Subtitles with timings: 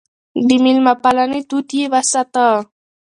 [0.47, 2.45] د مېلمه پالنې دود يې وساته.